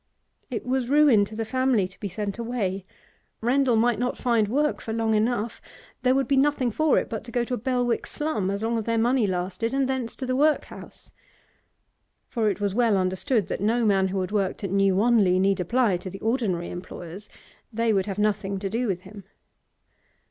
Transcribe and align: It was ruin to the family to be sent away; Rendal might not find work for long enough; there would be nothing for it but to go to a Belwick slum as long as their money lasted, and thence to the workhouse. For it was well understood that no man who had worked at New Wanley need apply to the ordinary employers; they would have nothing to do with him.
It 0.49 0.65
was 0.65 0.89
ruin 0.89 1.25
to 1.25 1.35
the 1.35 1.45
family 1.45 1.87
to 1.87 1.99
be 1.99 2.07
sent 2.07 2.39
away; 2.39 2.87
Rendal 3.39 3.75
might 3.75 3.99
not 3.99 4.17
find 4.17 4.47
work 4.47 4.81
for 4.81 4.91
long 4.91 5.13
enough; 5.13 5.61
there 6.01 6.15
would 6.15 6.27
be 6.27 6.37
nothing 6.37 6.71
for 6.71 6.97
it 6.97 7.07
but 7.07 7.23
to 7.25 7.31
go 7.31 7.43
to 7.43 7.53
a 7.53 7.57
Belwick 7.59 8.07
slum 8.07 8.49
as 8.49 8.63
long 8.63 8.79
as 8.79 8.85
their 8.85 8.97
money 8.97 9.27
lasted, 9.27 9.75
and 9.75 9.87
thence 9.87 10.15
to 10.15 10.25
the 10.25 10.35
workhouse. 10.35 11.11
For 12.29 12.49
it 12.49 12.59
was 12.59 12.73
well 12.73 12.97
understood 12.97 13.47
that 13.49 13.61
no 13.61 13.85
man 13.85 14.07
who 14.07 14.21
had 14.21 14.31
worked 14.31 14.63
at 14.63 14.71
New 14.71 14.95
Wanley 14.95 15.37
need 15.37 15.59
apply 15.59 15.97
to 15.97 16.09
the 16.09 16.19
ordinary 16.21 16.71
employers; 16.71 17.29
they 17.71 17.93
would 17.93 18.07
have 18.07 18.17
nothing 18.17 18.57
to 18.57 18.71
do 18.71 18.87
with 18.87 19.01
him. 19.01 19.23